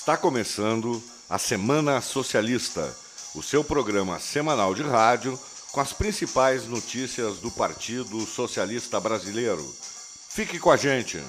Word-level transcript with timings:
Está 0.00 0.16
começando 0.16 1.00
a 1.28 1.38
Semana 1.38 2.00
Socialista, 2.00 2.90
o 3.34 3.42
seu 3.42 3.62
programa 3.62 4.18
semanal 4.18 4.74
de 4.74 4.82
rádio 4.82 5.38
com 5.72 5.78
as 5.78 5.92
principais 5.92 6.66
notícias 6.66 7.36
do 7.36 7.50
Partido 7.50 8.18
Socialista 8.22 8.98
Brasileiro. 8.98 9.62
Fique 10.30 10.58
com 10.58 10.70
a 10.70 10.76
gente. 10.78 11.22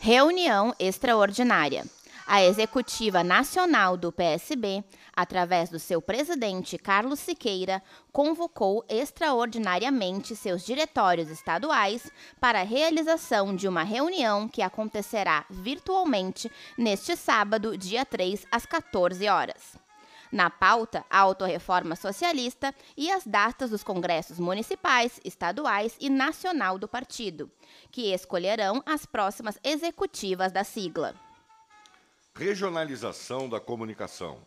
Reunião 0.00 0.74
extraordinária. 0.80 1.86
A 2.28 2.42
executiva 2.42 3.22
nacional 3.22 3.96
do 3.96 4.10
PSB, 4.10 4.82
através 5.14 5.70
do 5.70 5.78
seu 5.78 6.02
presidente 6.02 6.76
Carlos 6.76 7.20
Siqueira, 7.20 7.80
convocou 8.10 8.84
extraordinariamente 8.88 10.34
seus 10.34 10.66
diretórios 10.66 11.30
estaduais 11.30 12.10
para 12.40 12.62
a 12.62 12.64
realização 12.64 13.54
de 13.54 13.68
uma 13.68 13.84
reunião 13.84 14.48
que 14.48 14.60
acontecerá 14.60 15.46
virtualmente 15.48 16.50
neste 16.76 17.14
sábado, 17.14 17.78
dia 17.78 18.04
3, 18.04 18.44
às 18.50 18.66
14 18.66 19.28
horas. 19.28 19.78
Na 20.32 20.50
pauta, 20.50 21.04
a 21.08 21.20
autorreforma 21.20 21.94
socialista 21.94 22.74
e 22.96 23.08
as 23.08 23.24
datas 23.24 23.70
dos 23.70 23.84
congressos 23.84 24.40
municipais, 24.40 25.20
estaduais 25.24 25.96
e 26.00 26.10
nacional 26.10 26.76
do 26.76 26.88
partido, 26.88 27.48
que 27.92 28.12
escolherão 28.12 28.82
as 28.84 29.06
próximas 29.06 29.56
executivas 29.62 30.50
da 30.50 30.64
sigla. 30.64 31.25
Regionalização 32.38 33.48
da 33.48 33.58
comunicação. 33.58 34.42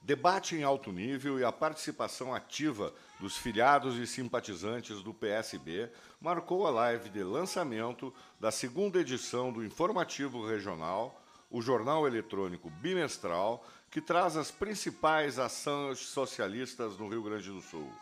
Debate 0.00 0.54
em 0.54 0.62
alto 0.62 0.92
nível 0.92 1.40
e 1.40 1.44
a 1.44 1.50
participação 1.50 2.32
ativa 2.32 2.94
dos 3.18 3.36
filiados 3.36 3.96
e 3.96 4.06
simpatizantes 4.06 5.02
do 5.02 5.12
PSB 5.12 5.90
marcou 6.20 6.68
a 6.68 6.70
live 6.70 7.10
de 7.10 7.24
lançamento 7.24 8.14
da 8.38 8.52
segunda 8.52 9.00
edição 9.00 9.52
do 9.52 9.64
Informativo 9.64 10.46
Regional, 10.46 11.20
o 11.50 11.60
jornal 11.60 12.06
eletrônico 12.06 12.70
bimestral 12.70 13.66
que 13.90 14.00
traz 14.00 14.36
as 14.36 14.52
principais 14.52 15.36
ações 15.36 15.98
socialistas 15.98 16.96
no 16.96 17.08
Rio 17.08 17.24
Grande 17.24 17.50
do 17.50 17.60
Sul. 17.60 17.92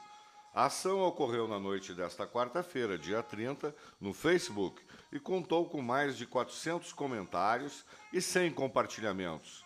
A 0.58 0.64
ação 0.64 1.02
ocorreu 1.02 1.46
na 1.46 1.56
noite 1.56 1.94
desta 1.94 2.26
quarta-feira, 2.26 2.98
dia 2.98 3.22
30, 3.22 3.72
no 4.00 4.12
Facebook 4.12 4.82
e 5.12 5.20
contou 5.20 5.68
com 5.68 5.80
mais 5.80 6.16
de 6.16 6.26
400 6.26 6.92
comentários 6.92 7.84
e 8.12 8.20
100 8.20 8.54
compartilhamentos. 8.54 9.64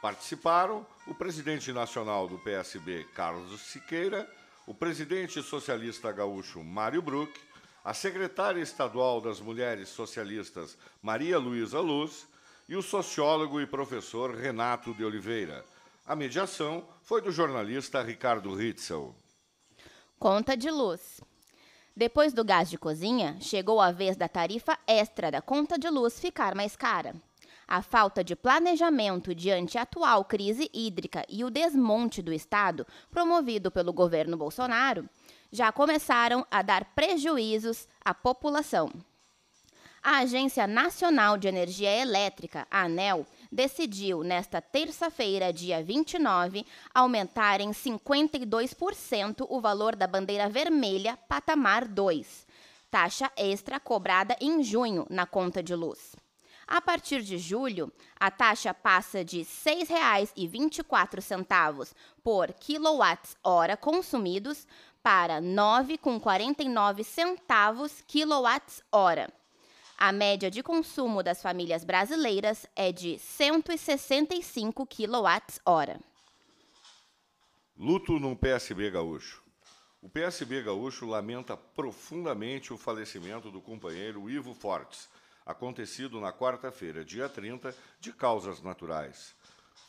Participaram 0.00 0.86
o 1.08 1.12
presidente 1.12 1.72
nacional 1.72 2.28
do 2.28 2.38
PSB, 2.38 3.02
Carlos 3.16 3.60
Siqueira, 3.62 4.32
o 4.64 4.72
presidente 4.72 5.42
socialista 5.42 6.12
gaúcho, 6.12 6.62
Mário 6.62 7.02
Bruck, 7.02 7.32
a 7.84 7.92
secretária 7.92 8.60
estadual 8.60 9.20
das 9.20 9.40
Mulheres 9.40 9.88
Socialistas, 9.88 10.78
Maria 11.02 11.36
Luísa 11.36 11.80
Luz, 11.80 12.28
e 12.68 12.76
o 12.76 12.82
sociólogo 12.82 13.60
e 13.60 13.66
professor 13.66 14.36
Renato 14.36 14.94
de 14.94 15.04
Oliveira. 15.04 15.64
A 16.06 16.14
mediação 16.14 16.88
foi 17.02 17.20
do 17.20 17.32
jornalista 17.32 18.00
Ricardo 18.00 18.54
Ritzel. 18.54 19.16
Conta 20.18 20.56
de 20.56 20.68
luz. 20.68 21.20
Depois 21.94 22.32
do 22.32 22.44
gás 22.44 22.68
de 22.68 22.76
cozinha, 22.76 23.36
chegou 23.40 23.80
a 23.80 23.92
vez 23.92 24.16
da 24.16 24.26
tarifa 24.26 24.76
extra 24.84 25.30
da 25.30 25.40
conta 25.40 25.78
de 25.78 25.88
luz 25.88 26.18
ficar 26.18 26.56
mais 26.56 26.74
cara. 26.74 27.14
A 27.68 27.82
falta 27.82 28.24
de 28.24 28.34
planejamento 28.34 29.32
diante 29.32 29.78
a 29.78 29.82
atual 29.82 30.24
crise 30.24 30.68
hídrica 30.74 31.24
e 31.28 31.44
o 31.44 31.50
desmonte 31.50 32.20
do 32.20 32.32
Estado, 32.32 32.84
promovido 33.12 33.70
pelo 33.70 33.92
governo 33.92 34.36
Bolsonaro, 34.36 35.08
já 35.52 35.70
começaram 35.70 36.44
a 36.50 36.62
dar 36.62 36.84
prejuízos 36.96 37.86
à 38.04 38.12
população. 38.12 38.90
A 40.02 40.18
Agência 40.18 40.66
Nacional 40.66 41.38
de 41.38 41.46
Energia 41.46 41.94
Elétrica, 41.96 42.66
a 42.68 42.86
ANEL, 42.86 43.24
decidiu, 43.50 44.22
nesta 44.22 44.60
terça-feira, 44.60 45.52
dia 45.52 45.82
29, 45.82 46.64
aumentar 46.94 47.60
em 47.60 47.70
52% 47.70 49.44
o 49.48 49.60
valor 49.60 49.96
da 49.96 50.06
bandeira 50.06 50.48
vermelha 50.48 51.18
patamar 51.28 51.86
2, 51.86 52.46
taxa 52.90 53.30
extra 53.36 53.80
cobrada 53.80 54.36
em 54.40 54.62
junho 54.62 55.06
na 55.10 55.26
conta 55.26 55.62
de 55.62 55.74
luz. 55.74 56.16
A 56.66 56.80
partir 56.82 57.22
de 57.22 57.38
julho, 57.38 57.90
a 58.20 58.30
taxa 58.30 58.74
passa 58.74 59.24
de 59.24 59.38
R$ 59.38 59.44
6,24 59.44 61.94
por 62.22 62.52
quilowatt-hora 62.52 63.74
consumidos 63.74 64.66
para 65.02 65.36
R$ 65.36 65.46
9,49 65.46 68.04
quilowatt-hora. 68.06 69.32
A 70.00 70.12
média 70.12 70.48
de 70.48 70.62
consumo 70.62 71.24
das 71.24 71.42
famílias 71.42 71.82
brasileiras 71.82 72.64
é 72.76 72.92
de 72.92 73.18
165 73.18 74.86
kWh. 74.86 76.00
Luto 77.76 78.20
no 78.20 78.36
PSB 78.36 78.92
gaúcho. 78.92 79.42
O 80.00 80.08
PSB 80.08 80.62
gaúcho 80.62 81.04
lamenta 81.04 81.56
profundamente 81.56 82.72
o 82.72 82.78
falecimento 82.78 83.50
do 83.50 83.60
companheiro 83.60 84.30
Ivo 84.30 84.54
Fortes, 84.54 85.08
acontecido 85.44 86.20
na 86.20 86.32
quarta-feira, 86.32 87.04
dia 87.04 87.28
30, 87.28 87.74
de 87.98 88.12
causas 88.12 88.62
naturais. 88.62 89.34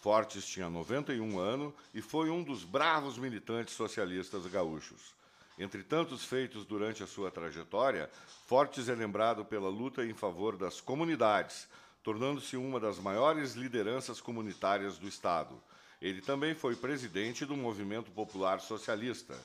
Fortes 0.02 0.44
tinha 0.44 0.72
91 0.72 1.38
anos 1.38 1.72
e 1.94 2.02
foi 2.02 2.32
um 2.32 2.42
dos 2.42 2.64
bravos 2.64 3.20
militantes 3.20 3.76
socialistas 3.76 4.48
gaúchos. 4.48 5.14
Entre 5.60 5.84
tantos 5.84 6.24
feitos 6.24 6.66
durante 6.66 7.04
a 7.04 7.08
sua 7.08 7.30
trajetória, 7.30 8.10
Fortes 8.48 8.88
é 8.88 8.96
lembrado 8.96 9.44
pela 9.44 9.68
luta 9.68 10.06
em 10.06 10.14
favor 10.14 10.56
das 10.56 10.80
comunidades, 10.80 11.68
tornando-se 12.02 12.56
uma 12.56 12.80
das 12.80 12.98
maiores 12.98 13.56
lideranças 13.56 14.22
comunitárias 14.22 14.98
do 14.98 15.06
Estado. 15.06 15.62
Ele 16.02 16.22
também 16.22 16.56
foi 16.56 16.78
presidente 16.78 17.46
do 17.46 17.58
Movimento 17.58 18.10
Popular 18.10 18.62
Socialista. 18.62 19.38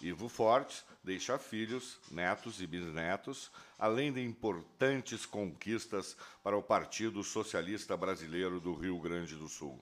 Ivo 0.00 0.26
Fortes 0.26 0.84
deixa 1.04 1.38
filhos, 1.38 1.98
netos 2.10 2.62
e 2.62 2.66
bisnetos, 2.66 3.50
além 3.78 4.10
de 4.10 4.24
importantes 4.24 5.26
conquistas 5.26 6.16
para 6.42 6.56
o 6.56 6.62
Partido 6.62 7.22
Socialista 7.22 7.94
Brasileiro 7.94 8.58
do 8.58 8.72
Rio 8.72 8.98
Grande 8.98 9.36
do 9.36 9.48
Sul. 9.48 9.78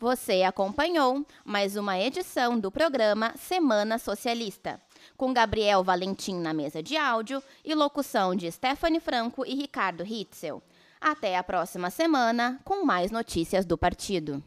Você 0.00 0.44
acompanhou 0.44 1.26
mais 1.44 1.74
uma 1.74 1.98
edição 1.98 2.56
do 2.56 2.70
programa 2.70 3.34
Semana 3.36 3.98
Socialista, 3.98 4.80
com 5.16 5.32
Gabriel 5.32 5.82
Valentim 5.82 6.36
na 6.36 6.54
mesa 6.54 6.80
de 6.80 6.96
áudio 6.96 7.42
e 7.64 7.74
locução 7.74 8.32
de 8.36 8.48
Stephanie 8.48 9.00
Franco 9.00 9.44
e 9.44 9.56
Ricardo 9.56 10.04
Hitzel. 10.04 10.62
Até 11.00 11.36
a 11.36 11.42
próxima 11.42 11.90
semana 11.90 12.60
com 12.64 12.84
mais 12.84 13.10
notícias 13.10 13.66
do 13.66 13.76
partido. 13.76 14.40